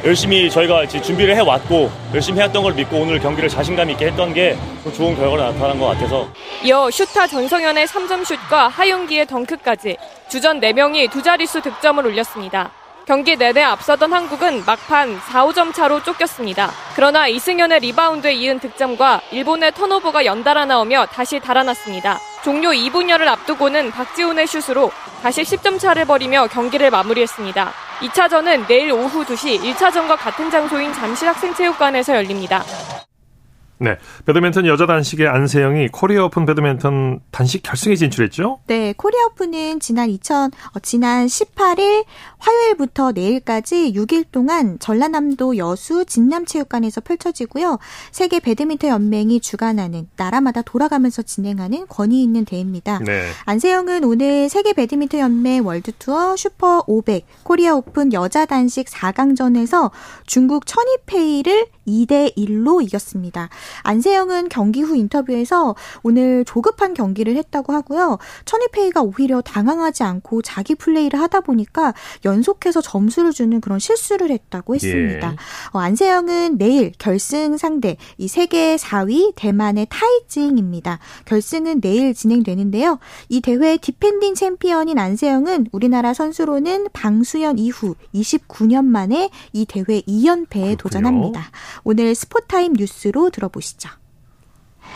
[0.05, 4.57] 열심히 저희가 준비를 해왔고 열심히 해왔던 걸 믿고 오늘 경기를 자신감 있게 했던 게
[4.95, 6.27] 좋은 결과로 나타난 것 같아서
[6.65, 12.73] 이어 슈터 전성현의 3점 슛과 하윤기의 덩크까지 주전 4명이 두 자릿수 득점을 올렸습니다.
[13.11, 16.71] 경기 내내 앞서던 한국은 막판 4, 5점 차로 쫓겼습니다.
[16.95, 22.21] 그러나 이승현의 리바운드에 이은 득점과 일본의 턴오버가 연달아 나오며 다시 달아났습니다.
[22.45, 24.93] 종료 2분여를 앞두고는 박지훈의 슛으로
[25.25, 27.73] 다시 10점 차를 벌이며 경기를 마무리했습니다.
[27.99, 32.63] 2차전은 내일 오후 2시 1차전과 같은 장소인 잠실학생체육관에서 열립니다.
[33.83, 33.97] 네.
[34.27, 38.61] 배드민턴 여자 단식의 안세영이 코리아 오픈 배드민턴 단식 결승에 진출했죠?
[38.67, 42.05] 네, 코리아 오픈은 지난 2000, 어, 지난 18일
[42.39, 47.79] 화요일부터 내일까지 6일 동안 전라남도 여수 진남체육관에서 펼쳐지고요.
[48.13, 52.99] 세계 배드민턴 연맹이 주관하는 나라마다 돌아가면서 진행하는 권위 있는 대회입니다.
[52.99, 53.31] 네.
[53.47, 59.91] 안세영은 오늘 세계 배드민턴 연맹 월드 투어 슈퍼 500 코리아 오픈 여자 단식 4강전에서
[60.27, 63.49] 중국 천이페이를 2대 1로 이겼습니다.
[63.83, 68.19] 안세영은 경기 후 인터뷰에서 오늘 조급한 경기를 했다고 하고요.
[68.45, 75.33] 천이페이가 오히려 당황하지 않고 자기 플레이를 하다 보니까 연속해서 점수를 주는 그런 실수를 했다고 했습니다.
[75.33, 75.37] 예.
[75.73, 80.99] 어, 안세영은 내일 결승 상대 이 세계 4위 대만의 타이쯔잉입니다.
[81.25, 82.99] 결승은 내일 진행되는데요.
[83.29, 91.51] 이 대회 디펜딩 챔피언인 안세영은 우리나라 선수로는 방수연 이후 29년 만에 이 대회 2연패에 도전합니다.
[91.85, 93.89] 오늘 스포타임 뉴스로 들어보시죠.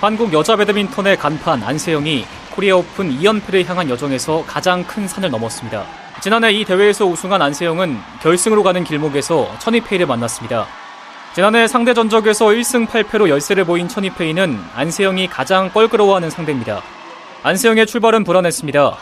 [0.00, 5.86] 한국 여자 배드민턴의 간판 안세영이 코리아 오픈 2연패를 향한 여정에서 가장 큰 산을 넘었습니다.
[6.22, 10.66] 지난해 이 대회에서 우승한 안세영은 결승으로 가는 길목에서 천이페이를 만났습니다.
[11.34, 16.80] 지난해 상대 전적에서 1승 8패로 열세를 보인 천이페이는 안세영이 가장 껄끄러워하는 상대입니다.
[17.42, 18.96] 안세영의 출발은 불안했습니다.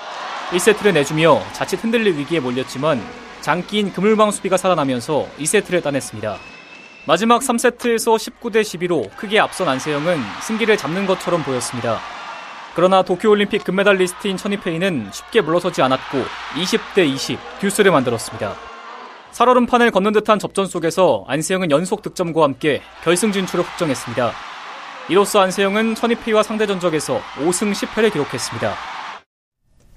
[0.51, 3.03] 1세트를 내주며 자칫 흔들릴 위기에 몰렸지만
[3.40, 6.51] 장기인 그물망 수비가 살아나면서 2세트를 따냈습니다.
[7.04, 11.98] 마지막 3세트에서 19대 12로 크게 앞선 안세영은 승기를 잡는 것처럼 보였습니다.
[12.76, 16.18] 그러나 도쿄올림픽 금메달리스트인 천이페이는 쉽게 물러서지 않았고
[16.54, 18.54] 20대 20 듀스를 만들었습니다.
[19.32, 24.32] 살얼음판을 걷는 듯한 접전 속에서 안세영은 연속 득점과 함께 결승 진출을 확정했습니다.
[25.08, 28.74] 이로써 안세영은 천이페이와 상대 전적에서 5승 10패를 기록했습니다.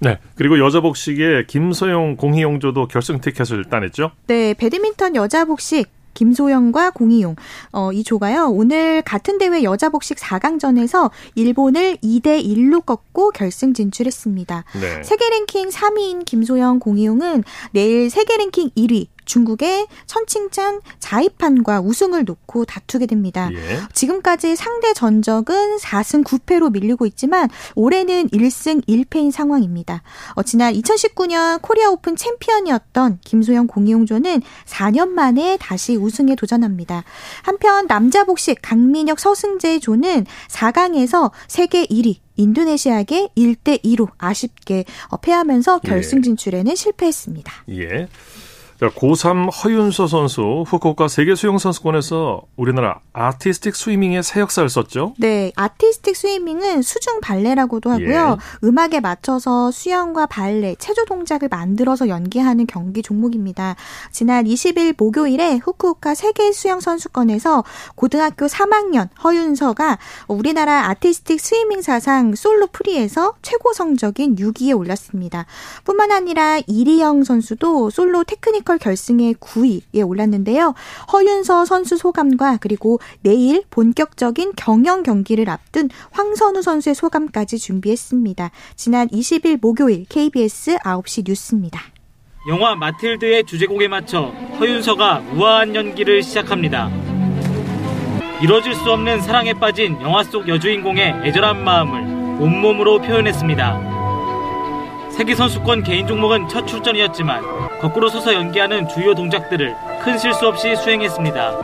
[0.00, 0.18] 네.
[0.34, 4.10] 그리고 여자 복식의 김서영, 공희용조도 결승 티켓을 따냈죠?
[4.26, 7.36] 네, 배드민턴 여자 복식 김소영과 공이용
[7.72, 8.48] 어, 이 조가요.
[8.48, 14.64] 오늘 같은 대회 여자 복식 4강전에서 일본을 2대 1로 꺾고 결승 진출했습니다.
[14.80, 15.02] 네.
[15.04, 23.06] 세계 랭킹 3위인 김소영, 공이용은 내일 세계 랭킹 1위 중국의 천칭찬 자이판과 우승을 놓고 다투게
[23.06, 23.50] 됩니다.
[23.52, 23.80] 예.
[23.92, 30.02] 지금까지 상대 전적은 4승 9패로 밀리고 있지만 올해는 1승 1패인 상황입니다.
[30.34, 37.04] 어, 지난 2019년 코리아 오픈 챔피언이었던 김소영 공희용 조는 4년 만에 다시 우승에 도전합니다.
[37.42, 45.80] 한편 남자 복식 강민혁 서승재 조는 4강에서 세계 1위 인도네시아에게 1대 2로 아쉽게 어, 패하면서
[45.80, 47.52] 결승 진출에는 실패했습니다.
[47.70, 48.08] 예.
[48.78, 55.14] 자, 고3 허윤서 선수 후쿠오카 세계 수영 선수권에서 우리나라 아티스틱 스위밍의 새 역사를 썼죠.
[55.18, 58.36] 네, 아티스틱 스위밍은 수중 발레라고도 하고요.
[58.38, 58.66] 예.
[58.66, 63.76] 음악에 맞춰서 수영과 발레, 체조 동작을 만들어서 연기하는 경기 종목입니다.
[64.12, 72.66] 지난 20일 목요일에 후쿠오카 세계 수영 선수권에서 고등학교 3학년 허윤서가 우리나라 아티스틱 스위밍 사상 솔로
[72.66, 75.46] 프리에서 최고 성적인 6위에 올랐습니다.
[75.84, 80.74] 뿐만 아니라 이리영 선수도 솔로 테크니컬 결승에 9위에 올랐는데요.
[81.12, 88.50] 허윤서 선수 소감과 그리고 내일 본격적인 경영 경기를 앞둔 황선우 선수의 소감까지 준비했습니다.
[88.74, 91.80] 지난 20일 목요일 KBS 9시 뉴스입니다.
[92.48, 96.90] 영화 마틸드의 주제곡에 맞춰 허윤서가 우아한 연기를 시작합니다.
[98.42, 103.96] 이뤄질 수 없는 사랑에 빠진 영화 속 여주인공의 애절한 마음을 온몸으로 표현했습니다.
[105.12, 111.60] 세계선수권 개인 종목은 첫 출전이었지만 거꾸로 서서 연기하는 주요 동작들을 큰 실수 없이 수행했습니다.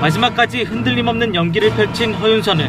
[0.00, 2.68] 마지막까지 흔들림 없는 연기를 펼친 허윤서는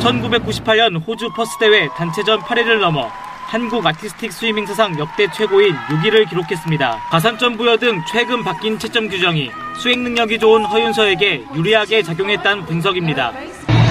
[0.00, 3.10] 1998년 호주 퍼스 대회 단체전 8위를 넘어
[3.46, 6.98] 한국 아티스틱 스위밍 사상 역대 최고인 6위를 기록했습니다.
[7.10, 13.32] 가산점 부여 등 최근 바뀐 채점 규정이 수행 능력이 좋은 허윤서에게 유리하게 작용했다는 분석입니다.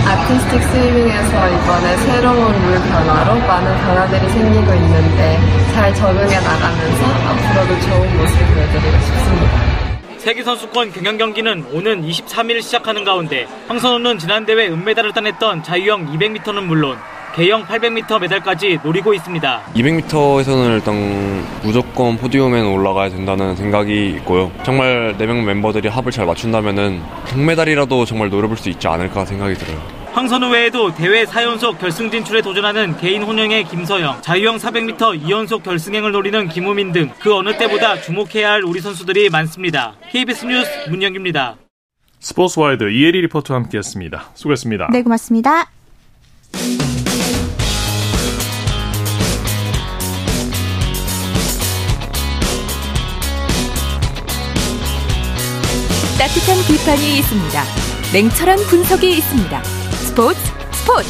[0.05, 5.39] 아티스틱 스위밍에서 이번에 새로운 룰 변화로 많은 변화들이 생기고 있는데
[5.73, 9.83] 잘 적응해 나가면서 앞으로도 좋은 모습 보여드리고 싶습니다.
[10.17, 16.97] 세계선수권 경영 경기는 오는 23일 시작하는 가운데 황선우는 지난 대회 은메달을 따냈던 자유형 200m는 물론
[17.35, 19.63] 개형 800m 메달까지 노리고 있습니다.
[19.75, 24.51] 200m에서는 일단 무조건 포디움에 올라가야 된다는 생각이 있고요.
[24.63, 29.81] 정말 4명 멤버들이 합을 잘 맞춘다면은 동메달이라도 정말 노려볼 수 있지 않을까 생각이 들어요.
[30.13, 36.47] 황선우 외에도 대회 4연속 결승 진출에 도전하는 개인 혼영의 김서영, 자유형 400m 2연속 결승행을 노리는
[36.49, 39.95] 김우민 등 그 어느 때보다 주목해야 할 우리 선수들이 많습니다.
[40.11, 41.55] KBS 뉴스 문영기입니다.
[42.19, 44.29] 스포츠와이드 이혜리 리포터와 함께했습니다.
[44.35, 44.89] 수고했습니다.
[44.91, 45.65] 네, 고맙습니다.
[56.19, 57.57] 따뜻한 비판이 있습니다.
[58.13, 59.63] 냉철한 분석이 있습니다.
[59.63, 60.37] 스포츠
[60.71, 61.09] 스포츠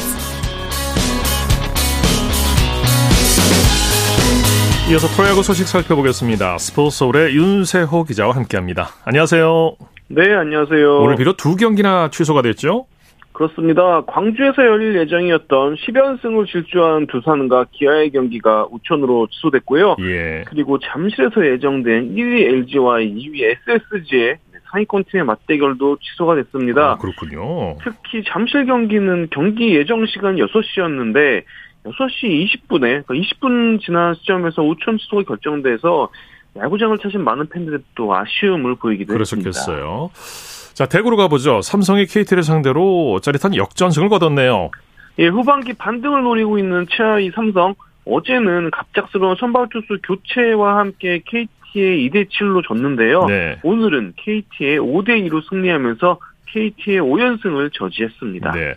[4.90, 6.56] 이어서 프로야구 소식 살펴보겠습니다.
[6.58, 8.88] 스포츠 서울의 윤세호 기자와 함께합니다.
[9.04, 9.76] 안녕하세요.
[10.08, 11.00] 네, 안녕하세요.
[11.00, 12.86] 오늘 비롯 두 경기나 취소가 됐죠?
[13.32, 14.02] 그렇습니다.
[14.06, 19.96] 광주에서 열릴 예정이었던 10연승을 질주한 두산과 기아의 경기가 우천으로 취소됐고요.
[20.00, 20.44] 예.
[20.46, 24.38] 그리고 잠실에서 예정된 1위 LG와 2위 SSG의
[24.74, 26.92] 상위권 팀의 맞대결도 취소가 됐습니다.
[26.92, 27.76] 아, 그렇군요.
[27.82, 31.44] 특히 잠실 경기는 경기 예정 시간 6시였는데
[31.84, 36.10] 6시 20분에 그러니까 20분 지난 시점에서 우천 취소가 결정돼서
[36.56, 40.10] 야구장을 찾은 많은 팬들이 또 아쉬움을 보이기도 그러셨겠어요.
[40.12, 40.74] 했습니다.
[40.74, 41.62] 자, 대구로 가보죠.
[41.62, 44.70] 삼성이 KT를 상대로 짜릿한 역전승을 거뒀네요.
[45.20, 47.74] 예, 후반기 반등을 노리고 있는 최하위 삼성.
[48.06, 51.48] 어제는 갑작스러운 선발 투수 교체와 함께 KT
[51.80, 53.26] 의 2대 7로 졌는데요.
[53.26, 53.58] 네.
[53.62, 58.52] 오늘은 KT의 5대 2로 승리하면서 KT의 5연승을 저지했습니다.
[58.52, 58.74] 네.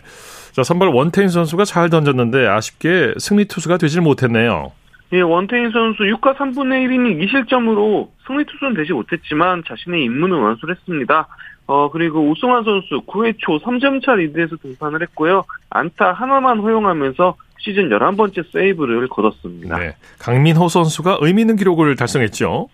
[0.52, 4.72] 자, 선발 원태인 선수가 잘 던졌는데 아쉽게 승리 투수가 되질 못했네요.
[5.12, 11.28] 예, 원태인 선수 6과 3분의 1이닝 2실점으로 승리 투수는 되지 못했지만 자신의 임무는 완수를 했습니다.
[11.66, 15.44] 어, 그리고 오승환 선수 9회 초 3점 차 리드에서 등판을 했고요.
[15.70, 19.78] 안타 하나만 허용하면서 시즌 11번째 세이브를 거뒀습니다.
[19.78, 19.96] 네.
[20.18, 22.68] 강민호 선수가 의미 있는 기록을 달성했죠.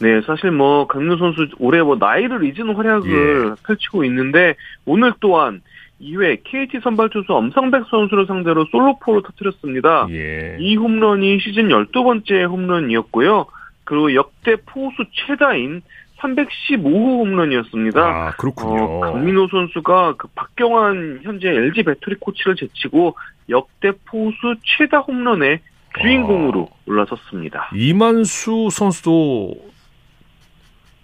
[0.00, 3.62] 네, 사실 뭐 강민호 선수 올해 뭐 나이를 잊은 활약을 예.
[3.66, 5.60] 펼치고 있는데 오늘 또한
[6.00, 10.06] 2회 KT 선발 투수 엄상백 선수를 상대로 솔로포를 터뜨렸습니다.
[10.10, 10.56] 예.
[10.60, 13.46] 이 홈런이 시즌 12번째 홈런이었고요.
[13.84, 15.82] 그리고 역대 포수 최다인
[16.18, 18.00] 315호 홈런이었습니다.
[18.00, 18.84] 아, 그렇군요.
[18.84, 23.16] 어, 강민호 선수가 그 박경환 현재 LG 배터리 코치를 제치고
[23.48, 25.60] 역대 포수 최다 홈런의
[26.00, 26.76] 주인공으로 아.
[26.86, 27.70] 올라섰습니다.
[27.74, 29.54] 이만수 선수도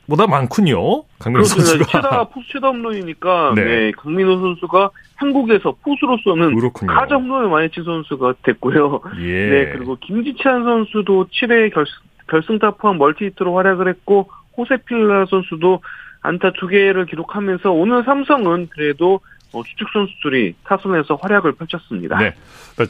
[0.07, 1.05] 보다 많군요.
[1.19, 1.85] 강민호 선수가.
[1.87, 3.65] 최다 포수 최다 홈런이니까 네.
[3.65, 6.93] 네, 강민호 선수가 한국에서 포수로서는 그렇군요.
[6.93, 9.01] 가장 홈런을 많이 친 선수가 됐고요.
[9.21, 9.49] 예.
[9.49, 11.85] 네, 그리고 김지찬 선수도 7회 결,
[12.29, 15.81] 결승타 포함 멀티히트로 활약을 했고 호세필라 선수도
[16.23, 19.21] 안타 두 개를 기록하면서 오늘 삼성은 그래도
[19.53, 22.19] 주축 선수들이 타선에서 활약을 펼쳤습니다.
[22.19, 22.35] 네.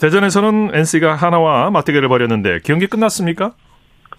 [0.01, 3.53] 대전에서는 NC가 하나와 맞대결을 벌였는데 경기 끝났습니까?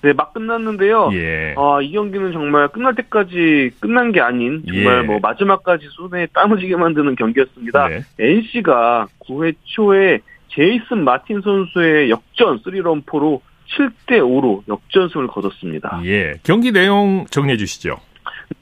[0.06, 1.10] 네, 막 끝났는데요.
[1.14, 1.56] 예.
[1.58, 5.02] 아, 이 경기는 정말 끝날 때까지 끝난 게 아닌 정말 예.
[5.02, 7.88] 뭐 마지막까지 손에 땀을 쥐게 만드는 경기였습니다.
[7.88, 8.02] 네.
[8.20, 13.42] NC가 9회 초에 제이슨 마틴 선수의 역전 3런포로
[13.76, 16.02] 7대 5로 역전승을 거뒀습니다.
[16.06, 16.34] 예.
[16.44, 17.98] 경기 내용 정리해 주시죠.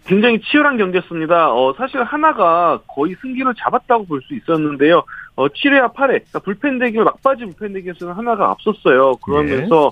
[0.05, 1.53] 굉장히 치열한 경기였습니다.
[1.53, 5.03] 어, 사실 하나가 거의 승기를 잡았다고 볼 수 있었는데요.
[5.35, 9.15] 어, 7회와 8회, 그러니까 불펜 대결, 막바지 불펜 대결에서는 하나가 앞섰어요.
[9.17, 9.91] 그러면서,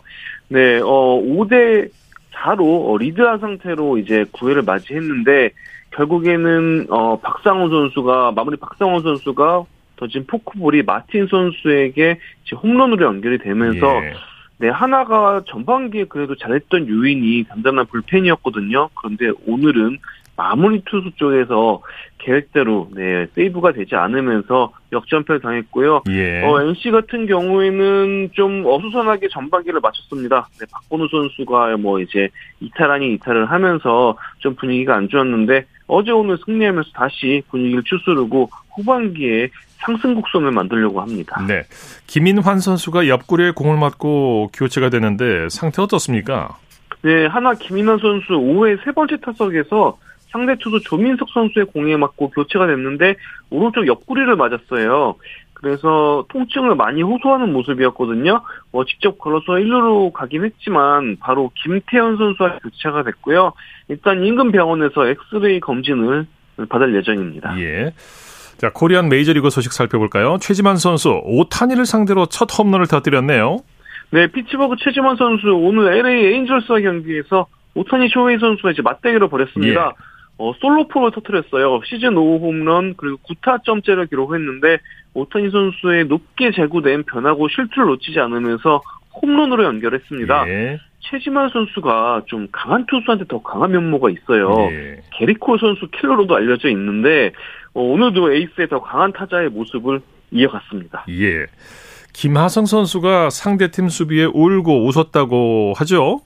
[0.50, 1.90] 네, 어, 5대
[2.34, 5.52] 4로 어, 리드한 상태로 이제 9회를 맞이했는데,
[5.92, 9.64] 결국에는, 어, 박상호 선수가, 마무리 박상호 선수가
[9.98, 12.20] 던진 포크볼이 마틴 선수에게
[12.62, 14.14] 홈런으로 연결이 되면서, 예.
[14.62, 18.90] 네, 하나가 전반기에 그래도 잘했던 요인이 단단한 불펜이었거든요.
[18.94, 19.98] 그런데 오늘은
[20.38, 21.82] 마무리 투수 쪽에서
[22.20, 26.04] 계획대로 네 세이브가 되지 않으면서 역전패를 당했고요.
[26.10, 26.44] 예.
[26.44, 30.48] 어, NC 같은 경우에는 좀 어수선하게 전반기를 마쳤습니다.
[30.60, 36.38] 네, 박건우 선수가 뭐 이제 이탈 아닌 이탈을 하면서 좀 분위기가 안 좋았는데 어제 오늘
[36.46, 41.44] 승리하면서 다시 분위기를 추스르고 후반기에 상승 곡선을 만들려고 합니다.
[41.46, 41.64] 네.
[42.08, 46.58] 김인환 선수가 옆구리에 공을 맞고 교체가 되는데 상태 어떻습니까?
[47.02, 49.98] 네, 하나 김인환 선수 5회 세 번째 타석에서
[50.30, 53.16] 상대 투수 조민석 선수의 공에 맞고 교체가 됐는데
[53.50, 55.16] 오른쪽 옆구리를 맞았어요.
[55.62, 58.42] 그래서 통증을 많이 호소하는 모습이었거든요.
[58.72, 63.54] 뭐 직접 걸어서 1루로 가긴 했지만 바로 김태현 선수와 교체가 됐고요.
[63.88, 66.26] 일단 인근 병원에서 엑스레이 검진을
[66.68, 67.60] 받을 예정입니다.
[67.60, 67.94] 예.
[68.58, 70.38] 자, 코리안 메이저리그 소식 살펴볼까요?
[70.40, 73.58] 최지만 선수 오타니를 상대로 첫 홈런을 터뜨렸네요.
[74.12, 79.86] 네, 피츠버그 최지만 선수 오늘 LA 에인절스와 경기에서 오타니 쇼헤이 선수가 이제 맞대결을 벌였습니다.
[79.86, 80.11] 예.
[80.42, 81.82] 어, 솔로포를 터뜨렸어요.
[81.86, 84.80] 시즌 5 홈런 그리고 9타점째를 기록했는데
[85.14, 88.82] 오타니 선수의 높게 제구된 변화구 실투를 놓치지 않으면서
[89.22, 90.48] 홈런으로 연결했습니다.
[90.48, 90.80] 예.
[91.00, 94.56] 최지만 선수가 좀 강한 투수한테 더 강한 면모가 있어요.
[94.72, 95.02] 예.
[95.20, 97.34] 게리콜 선수 킬러로도 알려져 있는데
[97.76, 101.06] 어, 오늘도 에이스의 더 강한 타자의 모습을 이어갔습니다.
[101.10, 101.46] 예.
[102.14, 106.22] 김하성 선수가 상대팀 수비에 울고 웃었다고 하죠?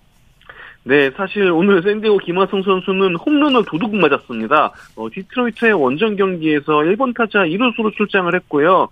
[0.87, 4.71] 네, 사실 오늘 샌디고 김하성 선수는 홈런을 도둑 맞았습니다.
[4.95, 8.87] 어, 디트로이트의 원정 경기에서 1번 타자 1루수로 출장을 했고요.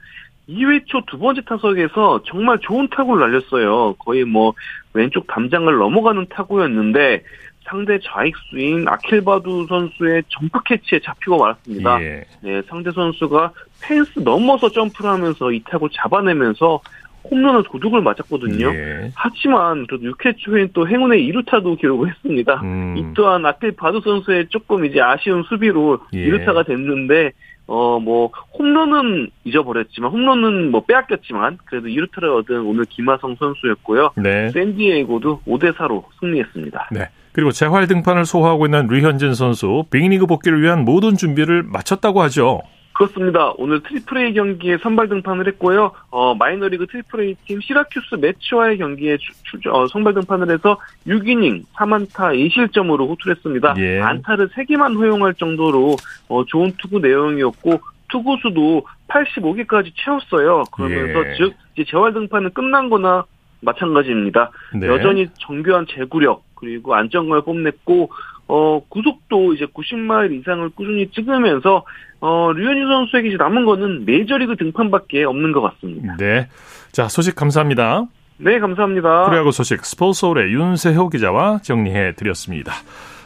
[0.50, 3.94] 2회 초 두 번째 타석에서 정말 좋은 타구를 날렸어요.
[4.00, 4.54] 거의 뭐
[4.94, 7.24] 왼쪽 담장을 넘어가는 타구였는데
[7.66, 12.02] 상대 좌익수인 아킬바두 선수의 점프 캐치에 잡히고 말았습니다.
[12.02, 12.26] 예.
[12.42, 16.82] 네, 상대 선수가 펜스 넘어서 점프를 하면서 이 타구 잡아내면서
[17.30, 18.68] 홈런을 도둑을 맞았거든요.
[18.74, 19.12] 예.
[19.16, 22.62] 하지만 그래도 6회 초엔 또 행운의 2루타도 기록을 했습니다.
[22.64, 22.96] 음.
[22.98, 26.30] 이 또한 아틀 바두 선수의 조금 이제 아쉬운 수비로 예.
[26.30, 27.32] 2루타가 됐는데
[27.66, 34.12] 어 뭐 홈런은 잊어버렸지만 홈런은 뭐 빼앗겼지만 그래도 2루타를 얻은 오늘 김하성 선수였고요.
[34.18, 34.50] 네.
[34.50, 36.90] 샌디에이고도 5대 4로 승리했습니다.
[36.92, 37.10] 네.
[37.32, 42.62] 그리고 재활 등판을 소화하고 있는 류현진 선수 빅리그 복귀를 위한 모든 준비를 마쳤다고 하죠.
[43.08, 43.52] 그렇습니다.
[43.58, 45.92] 오늘 트리플 A 경기에 선발 등판을 했고요.
[46.10, 49.32] 어, 마이너리그 트리플 A 팀 시라큐스 메츠와의 경기에 주,
[49.62, 50.78] 주- 어, 선발 등판을 해서
[51.08, 53.74] 6이닝 3안타 2실점으로 호투를 했습니다.
[53.78, 54.00] 예.
[54.02, 55.96] 안타를 3개만 허용할 정도로
[56.30, 57.80] 어, 좋은 투구 내용이었고
[58.12, 60.64] 투구수도 85개까지 채웠어요.
[60.72, 61.34] 그러면서 예.
[61.38, 63.26] 즉 이제 재활 등판은 끝난 거나
[63.62, 64.52] 마찬가지입니다.
[64.76, 64.88] 네.
[64.88, 68.12] 여전히 정교한 제구력 그리고 안정감을 뽐냈고
[68.56, 71.84] 어 구속도 이제 90마일 이상을 꾸준히 찍으면서
[72.20, 76.16] 어 류현진 선수에게 이제 남은 거는 메이저리그 등판밖에 없는 것 같습니다.
[76.18, 76.48] 네.
[76.92, 78.06] 자, 소식 감사합니다.
[78.38, 79.26] 네, 감사합니다.
[79.26, 82.74] 프로야구 소식 스포츠서울의 윤세호 기자와 정리해 드렸습니다.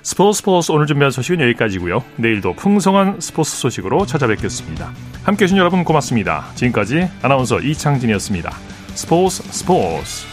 [0.01, 2.01] 스포츠 스포츠 오늘 준비한 소식은 여기까지고요.
[2.15, 4.91] 내일도 풍성한 스포츠 소식으로 찾아뵙겠습니다.
[5.25, 6.45] 함께해 주신 여러분 고맙습니다.
[6.55, 8.49] 지금까지 아나운서 이창진이었습니다.
[8.95, 10.25] 스포츠 스포츠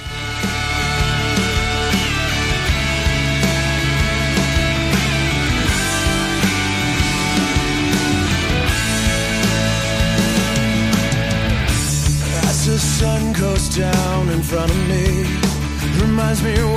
[16.43, 16.74] reminds me